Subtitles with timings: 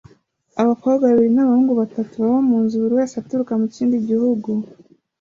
[0.61, 4.49] Abakobwa babiri nabahungu batatu baba mu nzu buri wese aturuka mu kindi gihugu